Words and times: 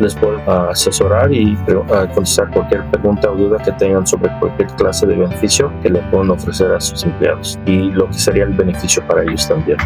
les 0.00 0.14
puedo 0.14 0.38
asesorar 0.70 1.32
y 1.32 1.56
contestar 2.14 2.50
cualquier 2.50 2.84
pregunta 2.90 3.30
o 3.30 3.36
duda 3.36 3.58
que 3.58 3.72
tengan 3.72 4.06
sobre 4.06 4.30
cualquier 4.38 4.68
clase 4.76 5.06
de 5.06 5.16
beneficio 5.16 5.72
que 5.82 5.90
le 5.90 6.00
puedan 6.10 6.30
ofrecer 6.30 6.72
a 6.72 6.80
sus 6.80 7.04
empleados 7.04 7.58
y 7.66 7.90
lo 7.90 8.06
que 8.08 8.14
sería 8.14 8.44
el 8.44 8.52
beneficio 8.52 9.06
para 9.06 9.22
ellos 9.22 9.46
también. 9.48 9.78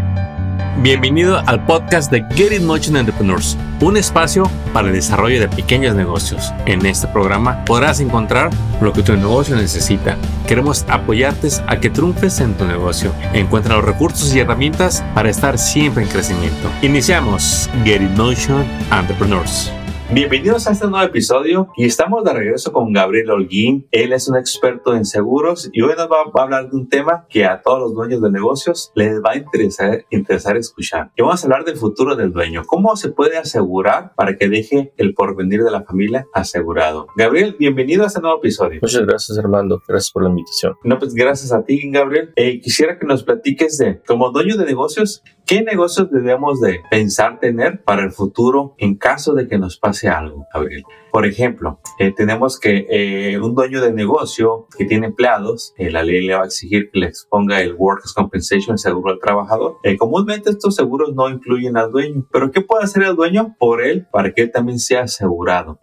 Bienvenido 0.80 1.42
al 1.46 1.64
podcast 1.66 2.08
de 2.12 2.24
Get 2.36 2.52
It 2.52 2.62
Motion 2.62 2.96
Entrepreneurs, 2.96 3.58
un 3.80 3.96
espacio 3.96 4.48
para 4.72 4.86
el 4.86 4.94
desarrollo 4.94 5.40
de 5.40 5.48
pequeños 5.48 5.96
negocios. 5.96 6.52
En 6.66 6.86
este 6.86 7.09
programa 7.09 7.64
podrás 7.64 7.98
encontrar 7.98 8.50
lo 8.80 8.93
que 8.93 9.02
tu 9.02 9.16
negocio 9.16 9.56
necesita. 9.56 10.16
Queremos 10.46 10.84
apoyarte 10.88 11.48
a 11.66 11.80
que 11.80 11.90
triunfes 11.90 12.38
en 12.38 12.54
tu 12.54 12.64
negocio. 12.64 13.12
Encuentra 13.32 13.75
los 13.75 13.86
recursos 13.86 14.32
y 14.32 14.38
herramientas 14.38 15.02
para 15.14 15.30
estar 15.30 15.59
siempre 15.59 16.04
en 16.04 16.11
crecimiento. 16.11 16.70
Iniciamos 16.82 17.68
Get 17.84 18.00
It 18.00 18.16
Motion 18.16 18.64
Entrepreneurs. 18.93 19.72
Bienvenidos 20.11 20.67
a 20.67 20.72
este 20.72 20.86
nuevo 20.86 21.04
episodio 21.04 21.68
y 21.76 21.85
estamos 21.85 22.25
de 22.25 22.32
regreso 22.32 22.72
con 22.72 22.94
Gabriel 22.94 23.30
Holguín. 23.30 23.86
Él 23.90 24.14
es 24.14 24.26
un 24.26 24.39
experto 24.39 24.94
en 24.94 25.04
seguros 25.04 25.68
y 25.71 25.82
hoy 25.82 25.93
nos 25.98 26.08
va, 26.08 26.17
a 26.34 26.43
hablar 26.43 26.71
de 26.71 26.76
un 26.76 26.89
tema 26.89 27.26
que 27.29 27.44
a 27.44 27.61
todos 27.61 27.79
los 27.79 27.94
dueños 27.94 28.22
de 28.22 28.31
negocios 28.31 28.90
les 28.94 29.21
va 29.21 29.32
a 29.32 29.36
interesar, 29.36 30.07
interesar 30.08 30.57
escuchar. 30.57 31.11
Y 31.14 31.21
vamos 31.21 31.43
a 31.43 31.46
hablar 31.46 31.67
del 31.67 31.76
futuro 31.76 32.17
del 32.17 32.33
dueño. 32.33 32.62
¿Cómo 32.67 32.97
se 32.97 33.11
puede 33.11 33.36
asegurar 33.36 34.14
para 34.14 34.39
que 34.39 34.48
deje 34.48 34.94
el 34.97 35.12
porvenir 35.12 35.62
de 35.62 35.70
la 35.70 35.83
familia 35.83 36.27
asegurado? 36.33 37.09
Gabriel, 37.14 37.56
bienvenido 37.59 38.05
a 38.05 38.06
este 38.06 38.22
nuevo 38.22 38.39
episodio. 38.39 38.78
Muchas 38.81 39.05
gracias, 39.05 39.36
Armando. 39.36 39.83
Gracias 39.86 40.11
por 40.11 40.22
la 40.22 40.31
invitación. 40.31 40.75
No, 40.84 40.98
pues 40.98 41.12
gracias 41.12 41.53
a 41.53 41.62
ti, 41.64 41.83
Gabriel. 41.91 42.33
Eh, 42.36 42.61
quisiera 42.62 42.98
que 42.98 43.05
nos 43.05 43.25
platiques 43.25 43.77
de, 43.77 44.00
como 44.06 44.31
dueño 44.31 44.56
de 44.56 44.64
negocios, 44.64 45.22
¿qué 45.48 45.62
negocios 45.62 46.11
debemos 46.11 46.61
de 46.61 46.83
pensar 46.91 47.41
tener 47.41 47.83
para 47.83 48.02
el 48.02 48.12
futuro 48.12 48.75
en 48.77 48.97
caso 48.97 49.33
de 49.34 49.48
que 49.48 49.58
nos 49.58 49.78
pase 49.78 50.08
algo, 50.08 50.47
Gabriel. 50.52 50.84
Por 51.19 51.27
ejemplo, 51.27 51.81
eh, 51.98 52.14
tenemos 52.17 52.61
que 52.61 52.87
eh, 52.89 53.41
un 53.41 53.53
dueño 53.53 53.81
de 53.81 53.92
negocio 53.92 54.69
que 54.79 54.84
tiene 54.84 55.09
empleados, 55.09 55.75
eh, 55.77 55.91
la 55.91 56.05
ley 56.05 56.25
le 56.25 56.37
va 56.37 56.42
a 56.42 56.47
exigir 56.47 56.92
que 56.92 57.01
le 57.01 57.06
exponga 57.06 57.61
el 57.61 57.75
Workers' 57.75 58.15
Compensation, 58.15 58.75
el 58.75 58.79
seguro 58.79 59.15
al 59.15 59.19
trabajador. 59.19 59.79
comúnmente 59.98 60.51
estos 60.51 60.77
seguros 60.77 61.12
no 61.17 61.29
incluyen 61.29 61.77
al 61.77 61.91
dueño, 61.91 62.25
pero 62.31 62.53
¿qué 62.53 62.61
puede 62.61 62.84
hacer 62.84 63.03
el 63.03 63.17
dueño 63.17 63.57
por 63.59 63.83
él 63.83 64.07
para 64.12 64.33
que 64.33 64.42
él 64.42 64.53
también 64.53 64.79
sea 64.79 65.03
asegurado? 65.03 65.81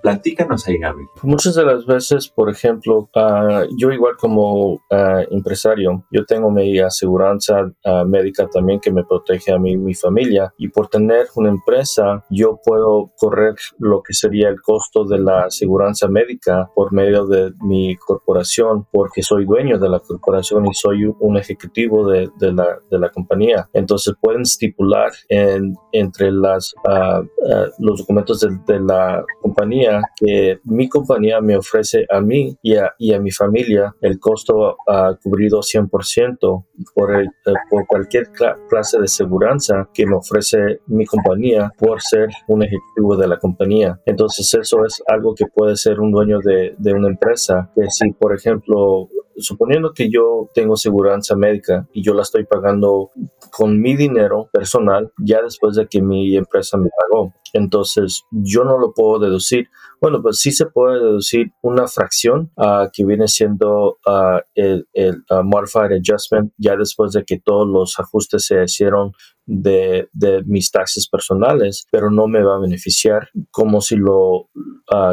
platícanos 0.00 0.66
ahí, 0.66 0.78
Gabriel. 0.78 1.08
Muchas 1.22 1.54
de 1.54 1.66
las 1.66 1.84
veces, 1.84 2.28
por 2.28 2.48
ejemplo, 2.48 3.10
ah, 3.14 3.64
yo 3.76 3.92
igual 3.92 4.14
como 4.16 4.80
ah, 4.90 5.20
empresario, 5.30 6.06
yo 6.10 6.24
tengo 6.24 6.50
mi 6.50 6.78
aseguranza 6.78 7.70
ah, 7.84 8.04
médica 8.06 8.48
también 8.48 8.80
que 8.80 8.90
me 8.90 9.04
protege 9.04 9.52
a 9.52 9.58
mí 9.58 9.72
y 9.72 9.76
mi 9.76 9.92
familia 9.92 10.54
y 10.56 10.68
por 10.68 10.88
tener 10.88 11.26
una 11.34 11.50
empresa, 11.50 12.24
yo 12.30 12.58
puedo 12.64 13.10
correr 13.18 13.54
lo 13.78 14.02
que 14.02 14.14
sería 14.14 14.48
el 14.48 14.62
costo 14.62 14.77
de 15.08 15.18
la 15.18 15.44
aseguranza 15.44 16.08
médica 16.08 16.70
por 16.74 16.92
medio 16.92 17.26
de 17.26 17.52
mi 17.62 17.96
corporación 17.96 18.86
porque 18.90 19.22
soy 19.22 19.44
dueño 19.44 19.78
de 19.78 19.88
la 19.88 20.00
corporación 20.00 20.66
y 20.66 20.74
soy 20.74 21.04
un 21.20 21.36
ejecutivo 21.36 22.08
de, 22.08 22.30
de, 22.38 22.52
la, 22.52 22.78
de 22.90 22.98
la, 22.98 23.10
compañía. 23.10 23.68
Entonces 23.72 24.14
pueden 24.20 24.42
estipular 24.42 25.10
en, 25.28 25.76
entre 25.92 26.30
las, 26.30 26.74
ah, 26.86 27.22
ah, 27.50 27.66
los 27.78 28.00
documentos 28.00 28.40
de, 28.40 28.80
la 28.80 29.24
compañía 29.40 30.02
que 30.16 30.60
mi 30.64 30.88
compañía 30.88 31.40
me 31.40 31.56
ofrece 31.56 32.06
a 32.10 32.20
mí 32.20 32.56
y 32.62 32.76
a, 32.76 32.92
y 32.98 33.12
a 33.12 33.20
mi 33.20 33.30
familia 33.30 33.94
el 34.00 34.18
costo 34.18 34.76
uh, 34.86 35.14
cubrido 35.22 35.60
100% 35.60 36.64
por, 36.94 37.14
el, 37.14 37.26
eh, 37.26 37.54
por 37.70 37.86
cualquier 37.86 38.30
clase 38.68 38.98
de 38.98 39.04
aseguranza 39.04 39.88
que 39.92 40.06
me 40.06 40.16
ofrece 40.16 40.80
mi 40.86 41.06
compañía 41.06 41.72
por 41.78 42.00
ser 42.00 42.28
un 42.46 42.62
ejecutivo 42.62 43.16
de 43.16 43.28
la 43.28 43.38
compañía. 43.38 44.00
Entonces 44.06 44.48
eso 44.68 44.84
es 44.84 45.02
algo 45.06 45.34
que 45.34 45.46
puede 45.46 45.76
ser 45.76 45.98
un 46.00 46.12
dueño 46.12 46.40
de, 46.44 46.74
de 46.76 46.92
una 46.92 47.08
empresa, 47.08 47.70
que 47.74 47.90
si 47.90 48.12
por 48.12 48.34
ejemplo 48.34 49.08
suponiendo 49.38 49.92
que 49.92 50.10
yo 50.10 50.50
tengo 50.52 50.76
seguridad 50.76 51.18
médica 51.36 51.86
y 51.92 52.02
yo 52.02 52.12
la 52.12 52.22
estoy 52.22 52.44
pagando 52.44 53.10
con 53.50 53.80
mi 53.80 53.96
dinero 53.96 54.48
personal 54.52 55.12
ya 55.18 55.40
después 55.42 55.76
de 55.76 55.86
que 55.86 56.02
mi 56.02 56.36
empresa 56.36 56.76
me 56.76 56.90
pagó. 56.90 57.32
Entonces 57.52 58.24
yo 58.30 58.64
no 58.64 58.78
lo 58.78 58.92
puedo 58.92 59.18
deducir. 59.18 59.68
Bueno, 60.00 60.22
pues 60.22 60.38
sí 60.38 60.52
se 60.52 60.66
puede 60.66 61.00
deducir 61.00 61.52
una 61.60 61.88
fracción 61.88 62.52
uh, 62.56 62.88
que 62.92 63.04
viene 63.04 63.26
siendo 63.26 63.98
uh, 64.06 64.38
el, 64.54 64.86
el 64.92 65.24
uh, 65.30 65.42
modified 65.42 65.92
adjustment 65.92 66.52
ya 66.56 66.76
después 66.76 67.12
de 67.12 67.24
que 67.24 67.40
todos 67.40 67.66
los 67.66 67.98
ajustes 67.98 68.46
se 68.46 68.62
hicieron 68.62 69.12
de, 69.44 70.08
de, 70.12 70.44
mis 70.44 70.70
taxes 70.70 71.08
personales, 71.08 71.86
pero 71.90 72.10
no 72.10 72.28
me 72.28 72.44
va 72.44 72.56
a 72.56 72.60
beneficiar 72.60 73.30
como 73.50 73.80
si 73.80 73.96
lo 73.96 74.50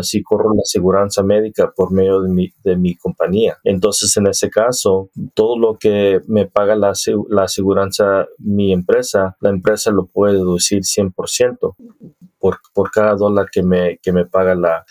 si 0.02 0.23
corro 0.23 0.53
la 0.53 0.62
aseguranza 0.62 1.23
médica 1.23 1.72
por 1.75 1.91
medio 1.91 2.22
de 2.22 2.29
mi, 2.29 2.50
de 2.63 2.78
mi 2.78 2.96
compañía. 2.96 3.57
Entonces, 3.63 4.16
en 4.17 4.28
ese 4.28 4.50
caso, 4.50 5.09
todo 5.34 5.57
lo 5.57 5.75
que 5.75 6.22
me 6.28 6.46
paga 6.47 6.75
la, 6.75 6.94
la 7.29 7.44
aseguranza 7.44 8.25
mi 8.40 8.72
empresa, 8.72 9.35
la 9.40 9.50
empresa 9.50 9.91
lo 9.91 10.07
puede 10.07 10.34
deducir 10.34 10.81
100% 10.81 11.75
por, 12.40 12.59
por 12.73 12.91
cada 12.91 13.16
dólar 13.16 13.47
que 13.51 13.63
me, 13.63 13.97
que 14.01 14.12
me 14.12 14.25
paga 14.25 14.56
la, 14.56 14.85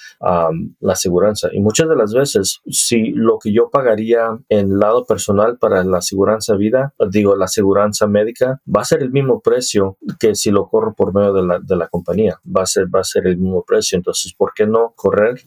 la 0.81 0.93
aseguranza. 0.93 1.49
Y 1.53 1.61
muchas 1.61 1.89
de 1.89 1.97
las 1.97 2.13
veces, 2.13 2.61
si 2.67 3.11
lo 3.11 3.39
que 3.39 3.53
yo 3.53 3.71
pagaría 3.71 4.39
en 4.49 4.79
lado 4.79 5.05
personal 5.05 5.59
para 5.59 5.85
la 5.85 5.99
aseguranza 5.99 6.57
vida, 6.57 6.93
digo, 7.11 7.37
la 7.37 7.47
aseguranza 7.47 8.07
médica, 8.07 8.61
va 8.67 8.83
a 8.83 8.85
ser 8.85 9.03
el 9.03 9.11
mismo 9.11 9.41
precio 9.41 9.97
que 10.19 10.35
si 10.35 10.51
lo 10.51 10.69
corro 10.69 10.95
por 10.95 11.15
medio 11.15 11.33
de 11.33 11.43
la, 11.43 11.59
de 11.61 11.77
la 11.77 11.89
compañía. 11.89 12.39
Va 12.45 12.63
a 12.63 12.67
ser, 12.67 12.87
va 12.95 13.01
a 13.01 13.05
ser 13.05 13.27
el 13.27 13.37
mismo 13.37 13.63
precio. 13.63 13.97
Entonces, 13.97 14.35
¿por 14.35 14.53
qué 14.55 14.67
no 14.67 14.93
correr? 14.97 15.41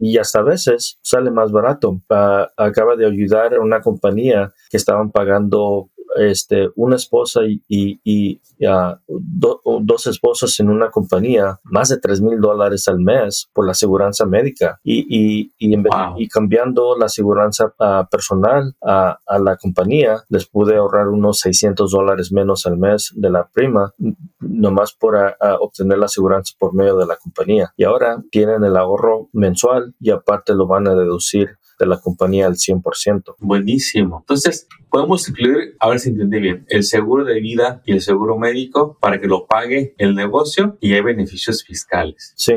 Y 0.00 0.18
hasta 0.18 0.40
a 0.40 0.42
veces 0.42 0.98
sale 1.02 1.30
más 1.30 1.52
barato. 1.52 2.00
Uh, 2.08 2.46
acaba 2.56 2.96
de 2.96 3.06
ayudar 3.06 3.54
a 3.54 3.60
una 3.60 3.80
compañía 3.80 4.52
que 4.70 4.76
estaban 4.76 5.10
pagando 5.10 5.90
este, 6.18 6.70
una 6.76 6.96
esposa 6.96 7.40
y, 7.44 7.62
y, 7.68 8.40
dos 8.58 10.06
esposas 10.06 10.58
en 10.60 10.70
una 10.70 10.90
compañía, 10.90 11.58
más 11.64 11.90
de 11.90 11.98
3 11.98 12.22
mil 12.22 12.40
dólares 12.40 12.88
al 12.88 12.98
mes 12.98 13.50
por 13.52 13.66
la 13.66 13.72
aseguranza 13.72 14.24
médica 14.24 14.80
y, 14.82 15.50
y, 15.58 16.28
cambiando 16.28 16.96
la 16.96 17.06
aseguranza 17.06 17.74
ah, 17.78 18.08
personal 18.10 18.74
a, 18.82 19.18
a, 19.26 19.38
la 19.38 19.56
compañía, 19.56 20.24
les 20.28 20.46
pude 20.46 20.76
ahorrar 20.76 21.08
unos 21.08 21.40
600 21.40 21.90
dólares 21.90 22.32
menos 22.32 22.66
al 22.66 22.78
mes 22.78 23.12
de 23.14 23.30
la 23.30 23.46
prima, 23.46 23.92
nomás 24.40 24.92
por 24.92 25.16
ah, 25.16 25.36
ah, 25.40 25.56
obtener 25.60 25.98
la 25.98 26.06
aseguranza 26.06 26.54
por 26.58 26.74
medio 26.74 26.96
de 26.96 27.06
la 27.06 27.16
compañía. 27.16 27.72
Y 27.76 27.84
ahora 27.84 28.22
tienen 28.30 28.64
el 28.64 28.76
ahorro 28.76 29.28
mensual 29.32 29.94
y 30.00 30.10
aparte 30.10 30.54
lo 30.54 30.66
van 30.66 30.88
a 30.88 30.94
deducir 30.94 31.58
de 31.78 31.86
la 31.86 31.98
compañía 32.00 32.46
al 32.46 32.54
100%. 32.54 33.36
Buenísimo. 33.38 34.18
Entonces, 34.20 34.68
podemos 34.90 35.28
incluir, 35.28 35.76
a 35.80 35.88
ver 35.88 36.00
si 36.00 36.10
entendí 36.10 36.40
bien, 36.40 36.64
el 36.68 36.84
seguro 36.84 37.24
de 37.24 37.40
vida 37.40 37.82
y 37.84 37.92
el 37.92 38.00
seguro 38.00 38.38
médico 38.38 38.98
para 39.00 39.20
que 39.20 39.26
lo 39.26 39.46
pague 39.46 39.94
el 39.98 40.14
negocio 40.14 40.78
y 40.80 40.94
hay 40.94 41.02
beneficios 41.02 41.64
fiscales. 41.64 42.32
Sí, 42.36 42.54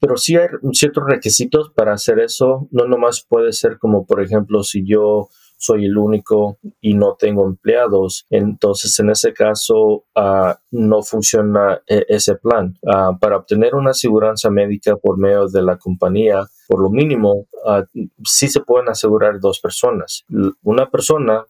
pero 0.00 0.16
sí 0.16 0.36
hay 0.36 0.48
ciertos 0.72 1.04
requisitos 1.06 1.70
para 1.74 1.92
hacer 1.92 2.20
eso. 2.20 2.68
No 2.70 2.86
nomás 2.86 3.24
puede 3.28 3.52
ser 3.52 3.78
como, 3.78 4.06
por 4.06 4.22
ejemplo, 4.22 4.62
si 4.62 4.86
yo 4.86 5.28
soy 5.58 5.86
el 5.86 5.98
único 5.98 6.58
y 6.80 6.94
no 6.94 7.16
tengo 7.18 7.44
empleados. 7.44 8.26
Entonces, 8.30 8.98
en 9.00 9.10
ese 9.10 9.34
caso, 9.34 10.04
ah, 10.14 10.58
no 10.70 11.02
funciona 11.02 11.82
eh, 11.86 12.04
ese 12.08 12.36
plan. 12.36 12.78
Ah, 12.86 13.18
para 13.20 13.36
obtener 13.36 13.74
una 13.74 13.90
aseguranza 13.90 14.50
médica 14.50 14.96
por 14.96 15.18
medio 15.18 15.48
de 15.48 15.62
la 15.62 15.76
compañía, 15.76 16.46
por 16.68 16.82
lo 16.82 16.90
mínimo, 16.90 17.46
uh, 17.64 17.82
sí 18.24 18.48
se 18.48 18.60
pueden 18.60 18.88
asegurar 18.88 19.40
dos 19.40 19.58
personas. 19.58 20.24
Una 20.62 20.90
persona 20.90 21.46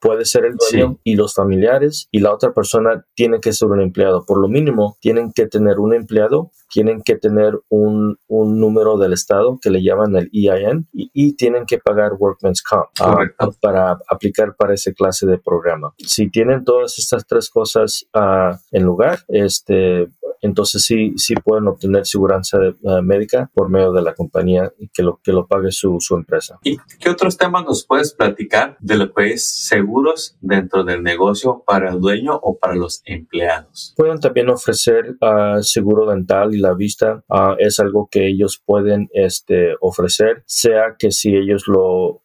puede 0.00 0.24
ser 0.24 0.44
el 0.44 0.54
dueño 0.56 0.98
y 1.04 1.16
los 1.16 1.34
familiares 1.34 2.08
y 2.12 2.20
la 2.20 2.32
otra 2.32 2.52
persona 2.52 3.04
tiene 3.14 3.40
que 3.40 3.52
ser 3.52 3.68
un 3.68 3.80
empleado. 3.80 4.24
Por 4.24 4.38
lo 4.38 4.48
mínimo, 4.48 4.96
tienen 5.00 5.32
que 5.32 5.46
tener 5.46 5.80
un 5.80 5.92
empleado, 5.92 6.52
tienen 6.70 7.02
que 7.02 7.16
tener 7.16 7.58
un, 7.68 8.16
un 8.28 8.60
número 8.60 8.96
del 8.96 9.12
Estado 9.12 9.58
que 9.60 9.70
le 9.70 9.82
llaman 9.82 10.14
el 10.14 10.30
EIN 10.32 10.86
y, 10.92 11.34
tienen 11.34 11.64
que 11.64 11.78
pagar 11.78 12.12
Workman's 12.18 12.62
Comp 12.62 12.88
uh, 13.00 13.52
para 13.60 13.98
aplicar 14.08 14.54
para 14.56 14.74
esa 14.74 14.92
clase 14.92 15.26
de 15.26 15.38
programa. 15.38 15.94
Si 15.98 16.30
tienen 16.30 16.64
todas 16.64 16.98
estas 16.98 17.26
tres 17.26 17.50
cosas 17.50 18.06
uh, 18.14 18.56
en 18.70 18.84
lugar, 18.84 19.20
este, 19.28 20.08
entonces 20.40 20.84
sí, 20.84 21.14
sí 21.16 21.34
pueden 21.34 21.68
obtener 21.68 22.06
seguridad 22.06 22.40
uh, 22.82 23.02
médica 23.02 23.50
por 23.54 23.68
medio 23.68 23.92
de 23.92 24.02
la 24.02 24.14
compañía 24.14 24.72
que 24.92 25.02
lo, 25.02 25.20
que 25.22 25.32
lo 25.32 25.46
pague 25.46 25.70
su, 25.72 25.98
su, 26.00 26.14
empresa. 26.14 26.58
¿Y 26.62 26.78
qué 26.98 27.10
otros 27.10 27.36
temas 27.36 27.64
nos 27.64 27.86
puedes 27.86 28.12
platicar 28.12 28.76
de 28.80 28.96
lo 28.96 29.12
que 29.12 29.32
es 29.32 29.46
seguros 29.46 30.36
dentro 30.40 30.84
del 30.84 31.02
negocio 31.02 31.62
para 31.66 31.90
el 31.90 32.00
dueño 32.00 32.38
o 32.42 32.58
para 32.58 32.74
los 32.74 33.02
empleados? 33.04 33.94
Pueden 33.96 34.20
también 34.20 34.48
ofrecer 34.48 35.16
uh, 35.20 35.62
seguro 35.62 36.10
dental 36.10 36.54
y 36.54 36.58
la 36.58 36.74
vista. 36.74 37.22
Uh, 37.28 37.54
es 37.58 37.80
algo 37.80 38.08
que 38.10 38.26
ellos 38.26 38.62
pueden 38.64 39.08
este, 39.12 39.74
ofrecer, 39.80 40.42
sea 40.46 40.96
que 40.98 41.10
si 41.10 41.34
ellos 41.34 41.64
lo 41.66 42.20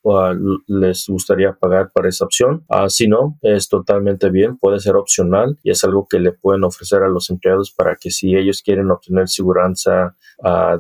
les 0.67 1.07
gustaría 1.07 1.53
pagar 1.53 1.91
para 1.94 2.09
esa 2.09 2.25
opción. 2.25 2.65
si 2.89 3.07
no, 3.07 3.38
es 3.41 3.69
totalmente 3.69 4.29
bien, 4.29 4.57
puede 4.57 4.79
ser 4.79 4.95
opcional 4.95 5.57
y 5.63 5.71
es 5.71 5.83
algo 5.83 6.07
que 6.07 6.19
le 6.19 6.31
pueden 6.31 6.63
ofrecer 6.63 7.03
a 7.03 7.09
los 7.09 7.29
empleados 7.29 7.71
para 7.71 7.95
que 7.95 8.04
que 8.05 8.11
si 8.11 8.35
ellos 8.35 8.61
quieren 8.61 8.91
obtener 8.91 9.27
seguridad 9.27 9.71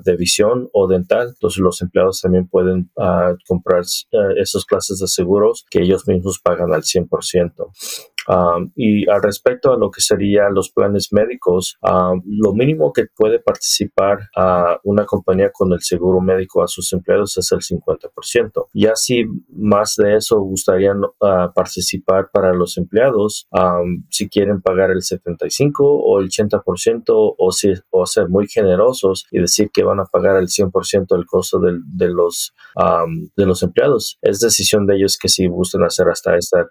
de 0.03 0.15
visión 0.15 0.69
o 0.73 0.87
dental, 0.87 1.29
entonces 1.29 1.57
los 1.57 1.81
empleados 1.81 2.21
también 2.21 2.47
pueden 2.47 2.91
comprar 3.47 3.81
esas 4.37 4.63
clases 4.65 4.99
de 4.99 5.07
seguros 5.07 5.65
que 5.71 5.81
ellos 5.81 6.07
mismos 6.07 6.39
pagan 6.39 6.71
al 6.71 6.83
100%. 6.83 7.71
Um, 8.27 8.71
y 8.75 9.09
al 9.09 9.21
respecto 9.21 9.71
a 9.71 9.77
lo 9.77 9.91
que 9.91 10.01
serían 10.01 10.53
los 10.53 10.69
planes 10.71 11.11
médicos, 11.11 11.77
um, 11.81 12.21
lo 12.25 12.53
mínimo 12.53 12.91
que 12.91 13.05
puede 13.15 13.39
participar 13.39 14.29
a 14.35 14.79
una 14.83 15.05
compañía 15.05 15.51
con 15.51 15.71
el 15.73 15.81
seguro 15.81 16.21
médico 16.21 16.63
a 16.63 16.67
sus 16.67 16.91
empleados 16.93 17.37
es 17.37 17.51
el 17.51 17.59
50%. 17.59 18.67
Y 18.73 18.87
así 18.87 19.25
más 19.49 19.95
de 19.95 20.15
eso 20.15 20.39
gustarían 20.39 21.03
uh, 21.03 21.53
participar 21.53 22.29
para 22.31 22.53
los 22.53 22.77
empleados, 22.77 23.47
um, 23.51 24.03
si 24.09 24.29
quieren 24.29 24.61
pagar 24.61 24.91
el 24.91 25.03
75 25.03 25.83
o 25.85 26.19
el 26.19 26.29
80% 26.29 27.03
o, 27.37 27.51
si, 27.51 27.73
o 27.91 28.05
ser 28.05 28.29
muy 28.29 28.47
generosos 28.47 29.25
y 29.31 29.39
decir 29.39 29.69
que 29.71 29.83
van 29.83 29.99
a 29.99 30.05
pagar 30.05 30.37
el 30.37 30.47
100% 30.47 31.07
del 31.09 31.25
costo 31.25 31.59
de, 31.59 31.79
de 31.85 32.09
los, 32.09 32.53
de 33.35 33.45
los 33.45 33.63
empleados. 33.63 34.17
Es 34.21 34.39
decisión 34.39 34.85
de 34.85 34.95
ellos 34.95 35.17
que 35.17 35.29
si 35.29 35.47
gustan 35.47 35.83
hacer 35.83 36.07
hasta 36.09 36.37
esta, 36.37 36.65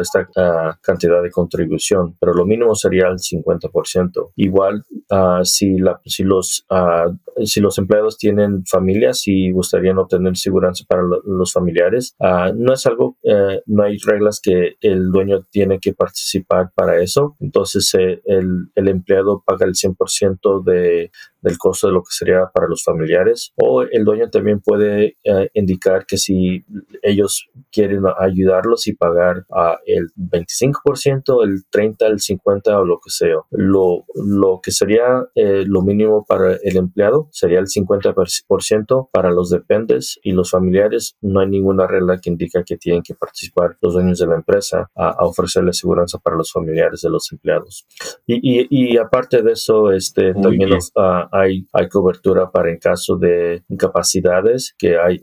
esta 0.00 0.20
uh, 0.20 0.74
cantidad 0.96 1.22
de 1.22 1.30
contribución, 1.30 2.16
pero 2.18 2.32
lo 2.32 2.46
mínimo 2.46 2.74
sería 2.74 3.08
el 3.08 3.18
50%. 3.18 4.30
Igual, 4.36 4.84
uh, 5.10 5.44
si, 5.44 5.78
la, 5.78 6.00
si, 6.04 6.24
los, 6.24 6.64
uh, 6.70 7.44
si 7.44 7.60
los 7.60 7.78
empleados 7.78 8.16
tienen 8.16 8.64
familias 8.64 9.22
y 9.26 9.50
gustarían 9.50 9.98
obtener 9.98 10.36
seguridad 10.36 10.72
para 10.88 11.02
los 11.24 11.52
familiares, 11.52 12.14
uh, 12.18 12.54
no 12.54 12.72
es 12.72 12.86
algo, 12.86 13.16
eh, 13.22 13.60
no 13.66 13.82
hay 13.82 13.98
reglas 13.98 14.40
que 14.40 14.76
el 14.80 15.10
dueño 15.10 15.40
tiene 15.50 15.78
que 15.78 15.92
participar 15.92 16.70
para 16.74 17.00
eso. 17.00 17.36
Entonces, 17.40 17.92
eh, 17.94 18.20
el, 18.24 18.68
el 18.74 18.88
empleado 18.88 19.42
paga 19.44 19.66
el 19.66 19.74
100% 19.74 20.64
de, 20.64 21.10
del 21.46 21.58
costo 21.58 21.86
de 21.86 21.92
lo 21.92 22.02
que 22.02 22.10
sería 22.10 22.50
para 22.52 22.66
los 22.66 22.82
familiares. 22.82 23.52
O 23.56 23.82
el 23.82 24.04
dueño 24.04 24.28
también 24.30 24.60
puede 24.60 25.16
eh, 25.22 25.50
indicar 25.54 26.04
que 26.06 26.18
si 26.18 26.64
ellos 27.02 27.48
quieren 27.70 28.02
ayudarlos 28.18 28.86
y 28.88 28.94
pagar 28.94 29.44
uh, 29.50 29.76
el 29.86 30.10
25%, 30.16 31.44
el 31.44 31.64
30%, 31.70 32.06
el 32.06 32.18
50% 32.18 32.80
o 32.80 32.84
lo 32.84 32.98
que 32.98 33.10
sea. 33.10 33.36
Lo, 33.50 34.04
lo 34.14 34.60
que 34.62 34.72
sería 34.72 35.24
eh, 35.34 35.64
lo 35.66 35.82
mínimo 35.82 36.24
para 36.26 36.54
el 36.62 36.76
empleado 36.76 37.28
sería 37.32 37.60
el 37.60 37.66
50%. 37.66 39.08
Para 39.12 39.30
los 39.30 39.50
dependes 39.50 40.18
y 40.22 40.32
los 40.32 40.50
familiares 40.50 41.16
no 41.20 41.40
hay 41.40 41.48
ninguna 41.48 41.86
regla 41.86 42.18
que 42.20 42.30
indica 42.30 42.64
que 42.64 42.76
tienen 42.76 43.02
que 43.02 43.14
participar 43.14 43.76
los 43.80 43.94
dueños 43.94 44.18
de 44.18 44.26
la 44.26 44.34
empresa 44.34 44.90
a, 44.94 45.10
a 45.10 45.24
ofrecerle 45.24 45.72
seguridad 45.72 46.06
para 46.22 46.36
los 46.36 46.52
familiares 46.52 47.00
de 47.02 47.10
los 47.10 47.30
empleados. 47.32 47.86
Y, 48.26 48.40
y, 48.42 48.66
y 48.70 48.96
aparte 48.98 49.42
de 49.42 49.52
eso, 49.52 49.92
este, 49.92 50.34
también 50.34 50.70
los, 50.70 50.92
uh, 50.96 51.35
hay, 51.38 51.66
hay 51.72 51.88
cobertura 51.88 52.50
para 52.50 52.70
en 52.70 52.78
caso 52.78 53.16
de 53.16 53.62
incapacidades 53.68 54.74
que 54.78 54.98
hay, 54.98 55.22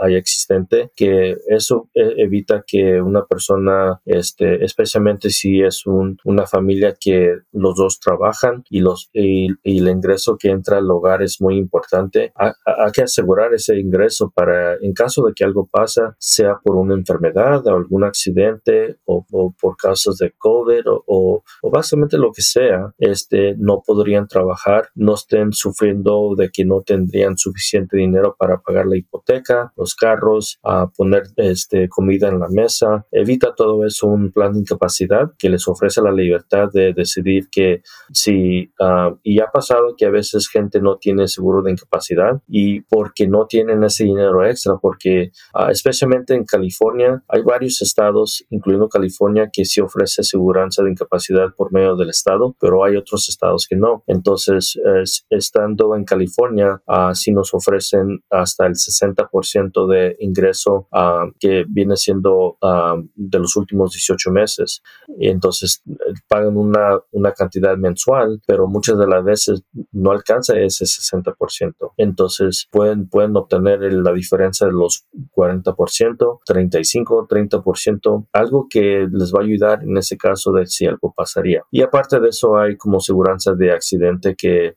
hay, 0.00 0.14
existente, 0.14 0.90
que 0.94 1.36
eso 1.48 1.88
e, 1.94 2.14
evita 2.22 2.62
que 2.66 3.00
una 3.00 3.24
persona, 3.24 4.00
este, 4.04 4.64
especialmente 4.64 5.30
si 5.30 5.62
es 5.62 5.86
un, 5.86 6.18
una 6.24 6.46
familia 6.46 6.94
que 6.98 7.36
los 7.52 7.76
dos 7.76 8.00
trabajan 8.00 8.64
y, 8.70 8.80
los, 8.80 9.10
y, 9.12 9.46
el 9.62 9.88
ingreso 9.88 10.36
que 10.38 10.50
entra 10.50 10.78
al 10.78 10.90
hogar 10.90 11.22
es 11.22 11.40
muy 11.40 11.56
importante, 11.56 12.32
hay, 12.34 12.52
que 12.92 13.02
asegurar 13.02 13.52
ese 13.52 13.78
ingreso 13.78 14.30
para 14.34 14.74
en 14.76 14.92
caso 14.92 15.26
de 15.26 15.32
que 15.34 15.44
algo 15.44 15.68
pasa, 15.70 16.16
sea 16.18 16.58
por 16.62 16.76
una 16.76 16.94
enfermedad 16.94 17.66
o 17.66 17.76
algún 17.76 18.04
accidente 18.04 18.96
o, 19.04 19.24
por 19.60 19.76
casos 19.76 20.18
de 20.18 20.32
COVID 20.36 20.88
o, 20.88 21.04
o, 21.06 21.42
o, 21.62 21.70
básicamente 21.70 22.16
lo 22.16 22.32
que 22.32 22.42
sea, 22.42 22.94
este, 22.98 23.54
no 23.58 23.82
podrían 23.84 24.26
trabajar, 24.28 24.88
no 24.94 25.14
sufriendo 25.52 26.34
de 26.36 26.50
que 26.50 26.64
no 26.64 26.82
tendrían 26.82 27.36
suficiente 27.36 27.96
dinero 27.96 28.34
para 28.38 28.58
pagar 28.58 28.86
la 28.86 28.96
hipoteca, 28.96 29.72
los 29.76 29.94
carros, 29.94 30.58
a 30.62 30.88
poner 30.88 31.24
este, 31.36 31.88
comida 31.88 32.28
en 32.28 32.40
la 32.40 32.48
mesa. 32.48 33.06
Evita 33.10 33.54
todo 33.54 33.84
eso 33.84 34.06
un 34.06 34.32
plan 34.32 34.52
de 34.52 34.60
incapacidad 34.60 35.32
que 35.38 35.48
les 35.48 35.68
ofrece 35.68 36.00
la 36.00 36.12
libertad 36.12 36.68
de 36.72 36.92
decidir 36.92 37.48
que 37.50 37.82
si, 38.12 38.72
ah, 38.80 39.14
y 39.22 39.40
ha 39.40 39.46
pasado 39.46 39.94
que 39.96 40.06
a 40.06 40.10
veces 40.10 40.48
gente 40.48 40.80
no 40.80 40.96
tiene 40.96 41.28
seguro 41.28 41.62
de 41.62 41.72
incapacidad 41.72 42.40
y 42.48 42.80
porque 42.82 43.26
no 43.26 43.46
tienen 43.46 43.84
ese 43.84 44.04
dinero 44.04 44.44
extra, 44.44 44.76
porque 44.80 45.32
ah, 45.54 45.70
especialmente 45.70 46.34
en 46.34 46.44
California 46.44 47.22
hay 47.28 47.42
varios 47.42 47.82
estados, 47.82 48.44
incluyendo 48.50 48.88
California, 48.88 49.50
que 49.52 49.64
sí 49.64 49.80
ofrece 49.80 50.22
seguridad 50.22 50.56
de 50.56 50.90
incapacidad 50.90 51.48
por 51.56 51.72
medio 51.72 51.96
del 51.96 52.10
estado, 52.10 52.56
pero 52.60 52.84
hay 52.84 52.96
otros 52.96 53.28
estados 53.28 53.66
que 53.68 53.76
no. 53.76 54.02
Entonces, 54.06 54.78
estando 55.28 55.94
en 55.94 56.04
California, 56.04 56.80
uh, 56.86 57.14
si 57.14 57.32
nos 57.32 57.52
ofrecen 57.52 58.22
hasta 58.30 58.66
el 58.66 58.74
60% 58.74 59.88
de 59.88 60.16
ingreso 60.20 60.88
uh, 60.92 61.30
que 61.38 61.64
viene 61.68 61.96
siendo 61.96 62.56
uh, 62.62 63.02
de 63.14 63.38
los 63.38 63.56
últimos 63.56 63.92
18 63.92 64.30
meses. 64.30 64.82
Y 65.18 65.28
entonces 65.28 65.82
eh, 65.88 65.94
pagan 66.28 66.56
una, 66.56 66.98
una 67.12 67.32
cantidad 67.32 67.76
mensual, 67.76 68.40
pero 68.46 68.66
muchas 68.66 68.98
de 68.98 69.06
las 69.06 69.24
veces 69.24 69.62
no 69.92 70.12
alcanza 70.12 70.58
ese 70.58 70.84
60%. 70.84 71.92
Entonces 71.96 72.68
pueden, 72.70 73.08
pueden 73.08 73.36
obtener 73.36 73.80
la 73.92 74.12
diferencia 74.12 74.66
de 74.66 74.72
los 74.72 75.04
40%, 75.34 76.38
35, 76.44 77.28
30%, 77.28 78.26
algo 78.32 78.66
que 78.68 79.06
les 79.10 79.32
va 79.32 79.40
a 79.40 79.44
ayudar 79.44 79.82
en 79.82 79.96
ese 79.96 80.16
caso 80.16 80.52
de 80.52 80.66
si 80.66 80.86
algo 80.86 81.12
pasaría. 81.14 81.62
Y 81.70 81.82
aparte 81.82 82.18
de 82.20 82.28
eso 82.28 82.56
hay 82.56 82.76
como 82.76 83.00
seguridad 83.00 83.26
de 83.56 83.72
accidente 83.72 84.34
que 84.36 84.74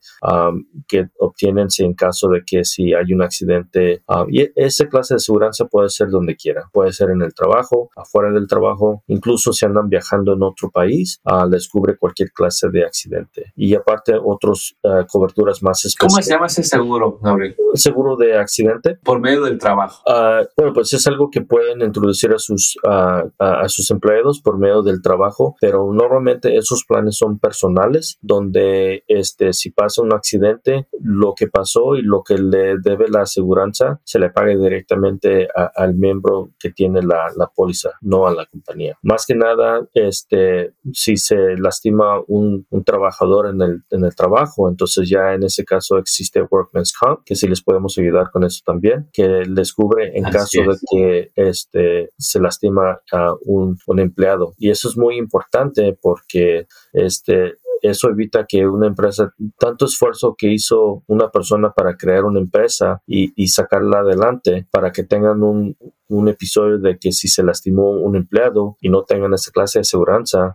que 0.88 1.08
obtienen 1.18 1.70
si 1.70 1.84
en 1.84 1.94
caso 1.94 2.28
de 2.28 2.42
que 2.46 2.64
si 2.64 2.94
hay 2.94 3.12
un 3.12 3.22
accidente. 3.22 4.02
y 4.28 4.48
esa 4.54 4.86
clase 4.88 5.14
de 5.14 5.20
seguridad 5.20 5.50
puede 5.70 5.88
ser 5.88 6.08
donde 6.08 6.36
quiera. 6.36 6.68
Puede 6.72 6.92
ser 6.92 7.10
en 7.10 7.22
el 7.22 7.34
trabajo, 7.34 7.90
afuera 7.96 8.30
del 8.30 8.46
trabajo, 8.46 9.02
incluso 9.06 9.52
si 9.52 9.66
andan 9.66 9.88
viajando 9.88 10.32
en 10.34 10.42
otro 10.42 10.70
país, 10.70 11.20
uh, 11.24 11.48
les 11.48 11.68
cubre 11.68 11.96
cualquier 11.96 12.32
clase 12.32 12.68
de 12.70 12.84
accidente. 12.84 13.52
Y 13.56 13.74
aparte 13.74 14.14
otras 14.22 14.74
ah, 14.84 15.06
coberturas 15.10 15.62
más 15.62 15.84
especiales. 15.84 16.14
¿Cómo 16.14 16.22
se 16.22 16.30
llama 16.30 16.46
ese 16.46 16.62
seguro, 16.62 17.18
Gabriel? 17.22 17.56
Seguro 17.74 18.16
de 18.16 18.38
accidente. 18.38 18.96
Por 19.02 19.20
medio 19.20 19.44
del 19.44 19.58
trabajo. 19.58 20.02
Ah, 20.06 20.42
bueno, 20.56 20.72
pues 20.72 20.92
es 20.92 21.06
algo 21.06 21.30
que 21.30 21.40
pueden 21.40 21.82
introducir 21.82 22.32
a 22.32 22.38
sus, 22.38 22.76
a 22.84 23.68
sus 23.68 23.90
empleados 23.90 24.40
por 24.40 24.58
medio 24.58 24.82
del 24.82 25.02
trabajo, 25.02 25.56
pero 25.60 25.92
normalmente 25.92 26.56
esos 26.56 26.84
planes 26.84 27.16
son 27.16 27.38
personales, 27.38 28.18
donde 28.20 29.04
este, 29.08 29.52
si 29.52 29.70
pasa 29.70 30.02
un 30.02 30.12
accidente, 30.20 30.86
lo 31.00 31.34
que 31.34 31.48
pasó 31.48 31.96
y 31.96 32.02
lo 32.02 32.22
que 32.22 32.38
le 32.38 32.78
debe 32.78 33.08
la 33.08 33.22
aseguranza 33.22 34.00
se 34.04 34.18
le 34.18 34.30
pague 34.30 34.56
directamente 34.56 35.48
al 35.74 35.94
miembro 35.94 36.50
que 36.58 36.70
tiene 36.70 37.02
la, 37.02 37.30
la, 37.36 37.46
póliza, 37.48 37.90
no 38.00 38.26
a 38.26 38.34
la 38.34 38.46
compañía. 38.46 38.96
Más 39.02 39.26
que 39.26 39.34
nada, 39.34 39.86
este, 39.94 40.74
si 40.92 41.16
se 41.16 41.56
lastima 41.56 42.20
un, 42.28 42.66
un 42.70 42.84
trabajador 42.84 43.48
en 43.48 43.60
el, 43.60 43.82
en 43.90 44.04
el 44.04 44.14
trabajo, 44.14 44.68
entonces 44.68 45.08
ya 45.08 45.34
en 45.34 45.42
ese 45.42 45.64
caso 45.64 45.98
existe 45.98 46.42
Workman's 46.42 46.92
Comp, 46.92 47.20
que 47.24 47.34
sí 47.34 47.48
les 47.48 47.62
podemos 47.62 47.96
ayudar 47.98 48.30
con 48.30 48.44
eso 48.44 48.62
también, 48.64 49.08
que 49.12 49.26
les 49.46 49.72
cubre 49.72 50.16
en 50.16 50.24
caso 50.24 50.62
de 50.62 50.76
que 50.90 51.32
este, 51.34 52.10
se 52.18 52.40
lastima 52.40 53.00
a 53.12 53.34
un, 53.44 53.78
un 53.86 53.98
empleado. 53.98 54.54
Y 54.58 54.70
eso 54.70 54.88
es 54.88 54.96
muy 54.96 55.16
importante 55.16 55.96
porque 56.00 56.66
este, 56.92 57.54
eso 57.82 58.10
evita 58.10 58.46
que 58.46 58.66
una 58.66 58.86
empresa, 58.86 59.34
tanto 59.58 59.84
esfuerzo 59.86 60.34
que 60.36 60.52
hizo 60.52 61.02
una 61.06 61.30
persona 61.30 61.72
para 61.72 61.96
crear 61.96 62.24
una 62.24 62.40
empresa 62.40 63.02
y, 63.06 63.32
y 63.36 63.48
sacarla 63.48 64.00
adelante, 64.00 64.66
para 64.70 64.92
que 64.92 65.04
tengan 65.04 65.42
un, 65.42 65.76
un 66.10 66.28
episodio 66.28 66.78
de 66.78 66.98
que 66.98 67.12
si 67.12 67.28
se 67.28 67.42
lastimó 67.42 67.90
un 67.92 68.16
empleado 68.16 68.76
y 68.80 68.88
no 68.88 69.04
tengan 69.04 69.32
esa 69.32 69.50
clase 69.50 69.78
de 69.78 69.84
seguridad, 69.84 70.10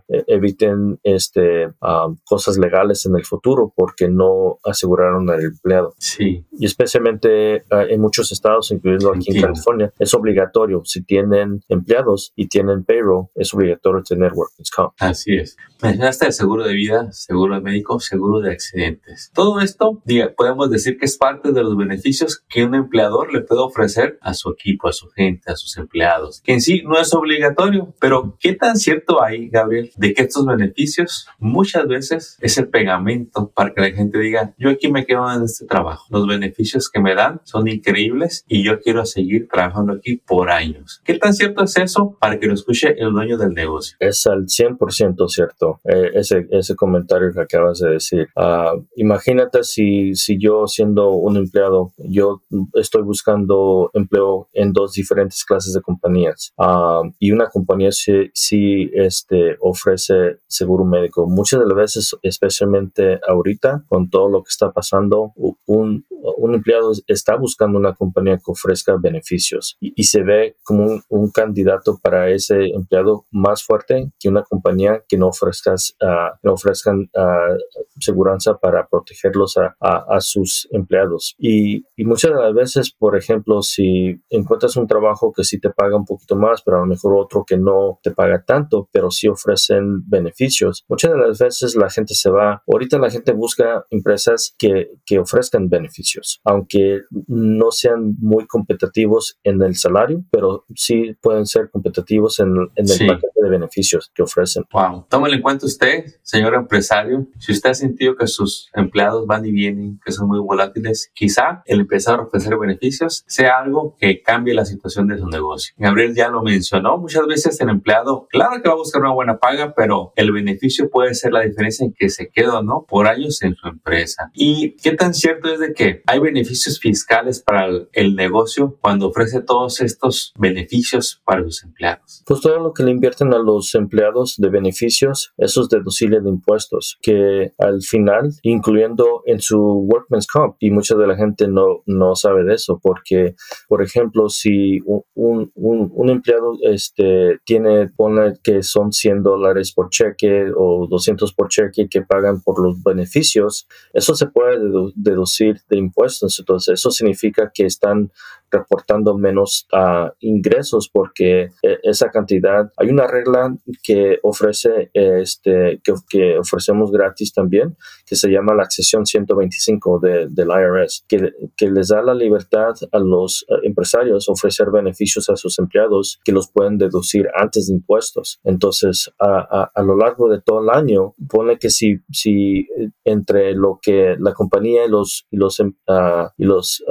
eh, 0.08 0.24
eviten 0.26 0.98
este, 1.02 1.66
um, 1.80 2.18
cosas 2.24 2.58
legales 2.58 3.06
en 3.06 3.16
el 3.16 3.24
futuro 3.24 3.72
porque 3.74 4.08
no 4.08 4.58
aseguraron 4.64 5.28
al 5.30 5.42
empleado. 5.42 5.94
Sí. 5.98 6.44
Y 6.52 6.66
especialmente 6.66 7.64
uh, 7.70 7.86
en 7.88 8.00
muchos 8.00 8.32
estados, 8.32 8.70
incluyendo 8.70 9.12
aquí 9.12 9.34
en 9.34 9.42
California, 9.42 9.92
es 9.98 10.12
obligatorio. 10.14 10.82
Si 10.84 11.02
tienen 11.02 11.62
empleados 11.68 12.32
y 12.36 12.48
tienen 12.48 12.84
payroll, 12.84 13.28
es 13.34 13.54
obligatorio 13.54 14.02
tener 14.02 14.32
workers 14.34 14.70
comp. 14.70 14.92
Así 14.98 15.36
es. 15.36 15.56
Mencionaste 15.82 16.26
el 16.26 16.32
seguro 16.32 16.64
de 16.64 16.74
vida, 16.74 17.12
seguro 17.12 17.54
de 17.54 17.60
médico, 17.60 18.00
seguro 18.00 18.40
de 18.40 18.52
accidentes. 18.52 19.30
Todo 19.34 19.60
esto, 19.60 20.02
diga, 20.04 20.32
podemos 20.36 20.70
decir 20.70 20.98
que 20.98 21.06
es 21.06 21.16
parte 21.16 21.52
de 21.52 21.62
los 21.62 21.76
beneficios 21.76 22.42
que 22.48 22.64
un 22.64 22.74
empleador 22.74 23.32
le 23.32 23.42
puede 23.42 23.60
ofrecer 23.60 24.18
a 24.20 24.34
su 24.34 24.50
equipo, 24.50 24.88
a 24.88 24.92
su 24.92 25.08
gente 25.10 25.45
anualmente 25.46 25.52
a 25.52 25.56
sus 25.56 25.76
empleados, 25.76 26.40
que 26.42 26.52
en 26.52 26.60
sí 26.60 26.82
no 26.84 26.98
es 26.98 27.12
obligatorio, 27.14 27.94
pero 28.00 28.36
¿qué 28.40 28.54
tan 28.54 28.76
cierto 28.76 29.22
hay, 29.22 29.48
Gabriel, 29.48 29.90
de 29.96 30.14
que 30.14 30.22
estos 30.22 30.46
beneficios 30.46 31.28
muchas 31.38 31.86
veces 31.86 32.36
es 32.40 32.58
el 32.58 32.68
pegamento 32.68 33.50
para 33.54 33.72
que 33.72 33.80
la 33.80 33.90
gente 33.90 34.18
diga, 34.18 34.54
yo 34.58 34.70
aquí 34.70 34.90
me 34.90 35.06
quedo 35.06 35.30
en 35.32 35.44
este 35.44 35.66
trabajo, 35.66 36.06
los 36.10 36.26
beneficios 36.26 36.90
que 36.90 37.00
me 37.00 37.14
dan 37.14 37.40
son 37.44 37.68
increíbles 37.68 38.44
y 38.48 38.64
yo 38.64 38.80
quiero 38.80 39.04
seguir 39.06 39.48
trabajando 39.48 39.94
aquí 39.94 40.16
por 40.16 40.50
años. 40.50 41.00
¿Qué 41.04 41.14
tan 41.14 41.34
cierto 41.34 41.64
es 41.64 41.76
eso 41.76 42.16
para 42.20 42.38
que 42.38 42.46
lo 42.46 42.54
escuche 42.54 42.94
el 42.98 43.12
dueño 43.12 43.38
del 43.38 43.50
negocio? 43.50 43.96
Es 44.00 44.26
al 44.26 44.46
100% 44.46 45.28
cierto 45.28 45.80
eh, 45.84 46.10
ese, 46.14 46.46
ese 46.50 46.74
comentario 46.74 47.32
que 47.32 47.40
acabas 47.40 47.78
de 47.78 47.90
decir. 47.90 48.28
Ah, 48.36 48.72
imagínate 48.96 49.64
si, 49.64 50.14
si 50.14 50.38
yo 50.38 50.66
siendo 50.66 51.10
un 51.10 51.36
empleado, 51.36 51.92
yo 51.98 52.42
estoy 52.74 53.02
buscando 53.02 53.90
empleo 53.94 54.48
en 54.52 54.72
dos 54.72 54.92
diferentes 54.92 55.35
clases 55.44 55.72
de 55.72 55.80
compañías 55.80 56.52
ah, 56.58 57.02
y 57.18 57.30
una 57.30 57.48
compañía 57.48 57.92
sí, 57.92 58.30
sí 58.34 58.90
este, 58.92 59.56
ofrece 59.60 60.38
seguro 60.46 60.84
médico. 60.84 61.26
Muchas 61.26 61.60
de 61.60 61.66
las 61.66 61.76
veces, 61.76 62.16
especialmente 62.22 63.20
ahorita, 63.26 63.84
con 63.88 64.08
todo 64.10 64.28
lo 64.28 64.42
que 64.42 64.48
está 64.48 64.72
pasando, 64.72 65.32
un, 65.66 66.04
un 66.08 66.54
empleado 66.54 66.92
está 67.06 67.36
buscando 67.36 67.78
una 67.78 67.94
compañía 67.94 68.36
que 68.36 68.50
ofrezca 68.50 68.96
beneficios 68.96 69.76
y, 69.80 70.04
se 70.04 70.22
ve 70.22 70.56
como 70.62 70.86
un, 70.86 71.02
un, 71.08 71.30
candidato 71.30 71.98
para 72.00 72.30
ese 72.30 72.66
empleado 72.66 73.24
más 73.32 73.64
fuerte 73.64 74.12
que 74.20 74.28
una 74.28 74.42
compañía 74.42 75.02
que 75.08 75.18
no, 75.18 75.28
ofrezcas, 75.28 75.96
uh, 76.00 76.36
no 76.42 76.52
ofrezcan 76.52 77.00
uh, 77.00 78.00
seguridad 78.00 78.26
para 78.60 78.86
protegerlos 78.86 79.56
a, 79.56 79.76
a, 79.80 80.20
sus 80.20 80.68
empleados. 80.70 81.34
Y, 81.38 81.84
y, 81.96 82.04
muchas 82.04 82.32
de 82.32 82.40
las 82.40 82.54
veces, 82.54 82.92
por 82.92 83.16
ejemplo, 83.16 83.62
si 83.62 84.20
encuentras 84.30 84.76
un 84.76 84.86
trabajo 84.86 85.25
que 85.32 85.44
sí 85.44 85.58
te 85.60 85.70
paga 85.70 85.96
un 85.96 86.04
poquito 86.04 86.36
más, 86.36 86.62
pero 86.62 86.78
a 86.78 86.80
lo 86.80 86.86
mejor 86.86 87.14
otro 87.16 87.44
que 87.46 87.56
no 87.56 87.98
te 88.02 88.10
paga 88.10 88.42
tanto, 88.44 88.88
pero 88.92 89.10
sí 89.10 89.28
ofrecen 89.28 90.08
beneficios, 90.08 90.84
muchas 90.88 91.12
de 91.12 91.18
las 91.18 91.38
veces 91.38 91.76
la 91.76 91.90
gente 91.90 92.14
se 92.14 92.30
va. 92.30 92.62
Ahorita 92.66 92.98
la 92.98 93.10
gente 93.10 93.32
busca 93.32 93.84
empresas 93.90 94.54
que, 94.58 94.90
que 95.04 95.18
ofrezcan 95.18 95.68
beneficios, 95.68 96.40
aunque 96.44 97.02
no 97.26 97.70
sean 97.70 98.16
muy 98.20 98.46
competitivos 98.46 99.38
en 99.44 99.62
el 99.62 99.76
salario, 99.76 100.24
pero 100.30 100.64
sí 100.74 101.16
pueden 101.20 101.46
ser 101.46 101.70
competitivos 101.70 102.38
en, 102.38 102.54
en 102.74 102.90
el 102.90 103.06
paquete 103.06 103.42
de 103.42 103.48
beneficios 103.48 104.10
que 104.14 104.22
ofrecen. 104.22 104.64
Wow. 104.72 105.06
Tómale 105.08 105.36
en 105.36 105.42
cuenta 105.42 105.66
usted, 105.66 106.04
señor 106.22 106.54
empresario, 106.54 107.26
si 107.38 107.52
usted 107.52 107.70
ha 107.70 107.74
sentido 107.74 108.16
que 108.16 108.26
sus 108.26 108.70
empleados 108.74 109.26
van 109.26 109.44
y 109.46 109.52
vienen, 109.52 110.00
que 110.04 110.12
son 110.12 110.28
muy 110.28 110.38
volátiles, 110.40 111.10
quizá 111.14 111.62
el 111.66 111.80
empezar 111.80 112.20
a 112.20 112.22
ofrecer 112.24 112.56
beneficios 112.58 113.24
sea 113.26 113.58
algo 113.58 113.96
que 113.98 114.22
cambie 114.22 114.54
la 114.54 114.64
situación 114.64 115.05
de 115.06 115.18
su 115.18 115.26
negocio. 115.26 115.74
Gabriel 115.76 116.14
ya 116.14 116.28
lo 116.28 116.42
mencionó, 116.42 116.98
muchas 116.98 117.26
veces 117.26 117.60
el 117.60 117.68
empleado, 117.68 118.26
claro 118.30 118.62
que 118.62 118.68
va 118.68 118.74
a 118.74 118.78
buscar 118.78 119.02
una 119.02 119.12
buena 119.12 119.38
paga, 119.38 119.74
pero 119.74 120.12
el 120.16 120.32
beneficio 120.32 120.90
puede 120.90 121.14
ser 121.14 121.32
la 121.32 121.40
diferencia 121.40 121.84
en 121.84 121.92
que 121.92 122.08
se 122.08 122.28
queda 122.28 122.62
no 122.62 122.86
por 122.88 123.06
años 123.06 123.42
en 123.42 123.54
su 123.54 123.68
empresa. 123.68 124.30
¿Y 124.34 124.76
qué 124.76 124.92
tan 124.92 125.14
cierto 125.14 125.48
es 125.52 125.60
de 125.60 125.72
que 125.72 126.02
hay 126.06 126.18
beneficios 126.18 126.80
fiscales 126.80 127.40
para 127.40 127.68
el 127.92 128.16
negocio 128.16 128.78
cuando 128.80 129.08
ofrece 129.08 129.40
todos 129.40 129.80
estos 129.80 130.32
beneficios 130.38 131.20
para 131.24 131.40
los 131.40 131.62
empleados? 131.62 132.22
Pues 132.26 132.40
todo 132.40 132.58
lo 132.60 132.72
que 132.72 132.82
le 132.82 132.90
invierten 132.90 133.32
a 133.32 133.38
los 133.38 133.74
empleados 133.74 134.36
de 134.38 134.48
beneficios, 134.48 135.32
eso 135.36 135.62
es 135.62 135.68
deducible 135.68 136.20
de 136.20 136.28
impuestos, 136.28 136.98
que 137.02 137.52
al 137.58 137.82
final, 137.82 138.30
incluyendo 138.42 139.22
en 139.26 139.40
su 139.40 139.58
workman's 139.58 140.26
comp, 140.26 140.56
y 140.60 140.70
mucha 140.70 140.94
de 140.94 141.06
la 141.06 141.16
gente 141.16 141.48
no, 141.48 141.82
no 141.86 142.14
sabe 142.14 142.44
de 142.44 142.54
eso, 142.54 142.78
porque, 142.82 143.34
por 143.68 143.82
ejemplo, 143.82 144.28
si 144.28 144.80
un, 144.84 144.95
un, 145.14 145.50
un 145.54 146.10
empleado 146.10 146.56
este, 146.62 147.38
tiene, 147.44 147.88
pone 147.88 148.34
que 148.42 148.62
son 148.62 148.92
100 148.92 149.22
dólares 149.22 149.72
por 149.72 149.90
cheque 149.90 150.50
o 150.56 150.86
200 150.88 151.32
por 151.34 151.48
cheque 151.48 151.88
que 151.88 152.02
pagan 152.02 152.40
por 152.40 152.62
los 152.62 152.82
beneficios, 152.82 153.66
eso 153.92 154.14
se 154.14 154.26
puede 154.26 154.58
deducir 154.94 155.60
de 155.68 155.78
impuestos. 155.78 156.38
Entonces, 156.38 156.74
eso 156.74 156.90
significa 156.90 157.50
que 157.52 157.66
están 157.66 158.10
reportando 158.58 159.16
menos 159.16 159.66
uh, 159.72 160.10
ingresos 160.20 160.88
porque 160.92 161.50
eh, 161.62 161.78
esa 161.82 162.10
cantidad, 162.10 162.70
hay 162.76 162.88
una 162.88 163.06
regla 163.06 163.56
que 163.82 164.18
ofrece, 164.22 164.90
este, 164.94 165.80
que, 165.82 165.94
que, 166.08 166.38
ofrecemos 166.38 166.90
gratis 166.90 167.32
también, 167.32 167.76
que 168.06 168.16
se 168.16 168.28
llama 168.28 168.54
la 168.54 168.62
accesión 168.62 169.06
125 169.06 170.00
de, 170.00 170.26
del 170.28 170.48
IRS, 170.48 171.04
que, 171.08 171.32
que, 171.56 171.70
les 171.70 171.88
da 171.88 172.02
la 172.02 172.14
libertad 172.14 172.74
a 172.92 172.98
los 172.98 173.44
uh, 173.48 173.56
empresarios 173.62 174.28
ofrecer 174.28 174.70
beneficios 174.70 175.28
a 175.28 175.36
sus 175.36 175.58
empleados 175.58 176.20
que 176.24 176.32
los 176.32 176.50
pueden 176.50 176.78
deducir 176.78 177.28
antes 177.34 177.68
de 177.68 177.74
impuestos. 177.74 178.40
Entonces, 178.44 179.12
a, 179.18 179.38
a, 179.38 179.70
a 179.74 179.82
lo 179.82 179.96
largo 179.96 180.28
de 180.28 180.40
todo 180.40 180.62
el 180.62 180.70
año, 180.70 181.14
pone 181.28 181.58
que 181.58 181.70
si, 181.70 181.98
si 182.10 182.66
entre 183.04 183.54
lo 183.54 183.78
que 183.80 184.16
la 184.18 184.32
compañía 184.32 184.86
y 184.86 184.90
los, 184.90 185.26
y 185.30 185.36
los, 185.36 185.60
uh, 185.60 186.28
y 186.36 186.44
los 186.44 186.84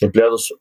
empleados 0.00 0.54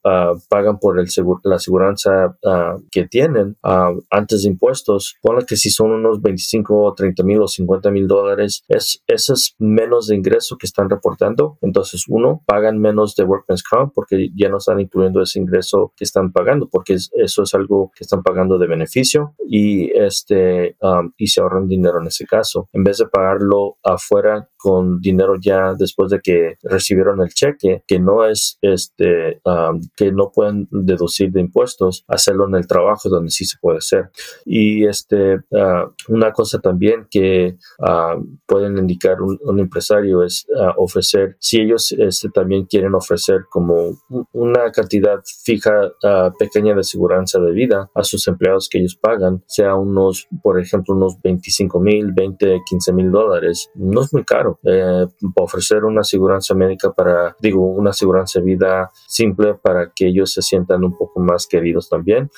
pagan 0.48 0.80
por 0.80 1.00
el 1.00 1.10
seguro, 1.10 1.42
la 1.44 1.56
aseguranza 1.56 2.36
ah, 2.46 2.78
que 2.92 3.08
tienen 3.08 3.58
ah, 3.64 3.94
antes 4.10 4.44
de 4.44 4.50
impuestos, 4.50 5.16
ponle 5.22 5.46
que 5.46 5.58
si 5.58 5.70
son 5.70 5.92
unos 5.92 6.22
25 6.22 6.84
o 6.84 6.94
30 6.94 7.24
mil 7.24 7.42
o 7.42 7.48
50 7.48 7.92
mil 7.92 8.08
dólares, 8.08 8.64
es, 8.68 9.04
eso 9.08 9.34
es 9.34 9.56
menos 9.60 10.08
de 10.08 10.16
ingreso 10.16 10.58
que 10.58 10.66
están 10.66 10.90
reportando. 10.90 11.58
Entonces, 11.62 12.06
uno, 12.08 12.42
pagan 12.46 12.80
menos 12.80 13.16
de 13.16 13.24
Workman's 13.24 13.64
Comp 13.64 13.94
porque 13.94 14.30
ya 14.36 14.50
no 14.50 14.58
están 14.58 14.80
incluyendo 14.80 15.22
ese 15.22 15.40
ingreso 15.40 15.94
que 15.96 16.04
están 16.04 16.32
pagando, 16.32 16.68
porque 16.68 16.96
eso 16.96 17.44
es 17.44 17.54
algo 17.54 17.92
que 17.96 18.04
están 18.04 18.24
pagando 18.24 18.58
de 18.58 18.68
beneficio 18.68 19.34
y, 19.48 19.92
este, 19.98 20.76
um, 20.82 21.12
y 21.18 21.28
se 21.28 21.42
ahorran 21.42 21.68
dinero 21.68 22.00
en 22.00 22.08
ese 22.08 22.26
caso. 22.26 22.68
En 22.74 22.84
vez 22.84 22.98
de 22.98 23.08
pagarlo 23.08 23.76
afuera 23.84 24.48
con 24.60 25.00
dinero 25.02 25.36
ya 25.42 25.74
después 25.78 26.12
de 26.12 26.20
que 26.20 26.56
recibieron 26.64 27.22
el 27.22 27.30
cheque, 27.30 27.84
que 27.88 28.00
no 28.00 28.26
es 28.26 28.58
este, 28.62 29.42
um, 29.46 29.82
que 29.96 30.12
no 30.12 30.32
pueden 30.32 30.68
deducir 30.72 31.32
de 31.32 31.42
impuestos, 31.42 32.04
hacerlo 32.08 32.48
en 32.48 32.56
el 32.56 32.68
trabajo 32.68 33.10
donde 33.10 33.32
sí 33.32 33.46
se 33.46 33.58
puede 33.60 33.78
hacer. 33.78 34.10
Y 34.46 34.86
este, 34.86 35.36
uh, 35.36 35.92
una 36.10 36.32
cosa 36.32 36.60
también 36.60 37.08
que 37.10 37.56
uh, 37.80 38.24
pueden 38.46 38.78
indicar 38.78 39.22
un, 39.22 39.60
empresario 39.60 40.24
es 40.24 40.46
uh, 40.50 40.72
ofrecer, 40.82 41.36
si 41.40 41.62
ellos 41.62 41.94
este, 41.98 42.30
también 42.30 42.66
quieren 42.66 42.96
ofrecer 42.96 43.42
como 43.50 43.98
una 44.32 44.72
cantidad 44.72 45.22
fija 45.44 45.92
pequeña 46.38 46.76
de 46.76 46.84
seguridad 46.84 47.10
de 47.10 47.52
vida 47.52 47.90
a 47.94 48.04
sus 48.04 48.28
empleados 48.28 48.70
que 48.70 48.80
ellos 48.80 48.96
pagan, 48.96 49.44
sea 49.48 49.76
unos, 49.76 50.28
por 50.42 50.60
ejemplo, 50.60 50.96
unos 50.96 51.22
25 51.22 51.80
mil, 51.80 52.12
20, 52.14 52.62
15 52.68 52.94
mil 52.94 53.12
dólares, 53.12 53.70
no 53.76 54.02
es 54.02 54.14
muy 54.14 54.24
caro 54.24 54.49
eh, 54.64 55.06
ofrecer 55.36 55.84
una 55.84 56.02
aseguranza 56.02 56.54
médica 56.56 56.92
para, 56.92 57.36
digo, 57.40 57.66
una 57.66 57.92
aseguranza 57.92 58.40
vida 58.40 58.92
simple 59.08 59.56
para 59.56 59.92
que 59.96 60.08
ellos 60.08 60.34
se 60.34 60.42
sientan 60.42 60.84
un 60.84 60.98
poco 60.98 61.20
más 61.20 61.48
queridos 61.48 61.90
también 61.90 62.30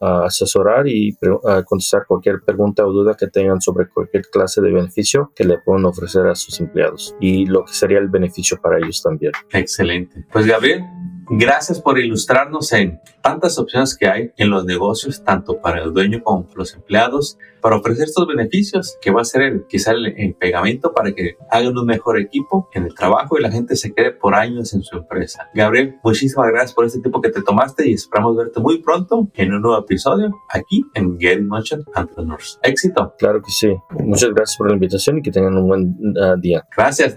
asesorar 0.00 0.88
y 0.88 1.16
contestar 1.66 2.06
cualquier 2.06 2.40
pregunta 2.40 2.86
o 2.86 2.92
duda 2.92 3.16
que 3.16 3.28
tengan 3.28 3.60
sobre 3.60 3.88
cualquier 3.88 4.24
clase 4.30 4.60
de 4.60 4.70
beneficio 4.70 5.32
que 5.34 5.44
le 5.44 5.58
puedan 5.58 5.84
ofrecer 5.84 6.26
a 6.26 6.34
sus 6.34 6.60
empleados 6.60 7.14
y 7.20 7.46
lo 7.46 7.64
que 7.64 7.72
sería 7.72 7.98
el 7.98 8.08
beneficio 8.08 8.60
para 8.60 8.78
ellos 8.78 9.02
también. 9.02 9.32
Excelente. 9.52 10.26
Pues 10.32 10.46
Gabriel, 10.46 10.82
Gracias 11.28 11.80
por 11.80 11.98
ilustrarnos 11.98 12.72
en 12.72 13.00
tantas 13.20 13.58
opciones 13.58 13.96
que 13.96 14.06
hay 14.06 14.32
en 14.36 14.50
los 14.50 14.64
negocios, 14.64 15.24
tanto 15.24 15.60
para 15.60 15.82
el 15.82 15.92
dueño 15.92 16.22
como 16.22 16.46
los 16.54 16.74
empleados, 16.74 17.38
para 17.60 17.76
ofrecer 17.76 18.04
estos 18.04 18.28
beneficios 18.28 18.96
que 19.00 19.10
va 19.10 19.22
a 19.22 19.24
ser 19.24 19.42
el, 19.42 19.66
quizá 19.66 19.90
el, 19.90 20.36
pegamento 20.38 20.92
para 20.92 21.12
que 21.12 21.36
hagan 21.50 21.76
un 21.76 21.86
mejor 21.86 22.20
equipo 22.20 22.68
en 22.74 22.84
el 22.84 22.94
trabajo 22.94 23.38
y 23.38 23.42
la 23.42 23.50
gente 23.50 23.74
se 23.74 23.92
quede 23.92 24.12
por 24.12 24.34
años 24.36 24.72
en 24.74 24.82
su 24.82 24.98
empresa. 24.98 25.48
Gabriel, 25.52 25.96
muchísimas 26.04 26.48
gracias 26.52 26.74
por 26.74 26.84
este 26.84 27.00
tiempo 27.00 27.20
que 27.20 27.30
te 27.30 27.42
tomaste 27.42 27.88
y 27.88 27.94
esperamos 27.94 28.36
verte 28.36 28.60
muy 28.60 28.80
pronto 28.80 29.28
en 29.34 29.52
un 29.52 29.62
nuevo 29.62 29.80
episodio 29.80 30.32
aquí 30.48 30.84
en 30.94 31.18
Get 31.18 31.42
Motion 31.42 31.84
Entrepreneurs. 31.96 32.60
Éxito. 32.62 33.14
Claro 33.18 33.42
que 33.42 33.50
sí. 33.50 33.74
Muchas 33.98 34.30
gracias 34.30 34.56
por 34.56 34.68
la 34.68 34.74
invitación 34.74 35.18
y 35.18 35.22
que 35.22 35.32
tengan 35.32 35.56
un 35.56 35.66
buen 35.66 35.96
uh, 36.16 36.40
día. 36.40 36.64
Gracias. 36.76 37.16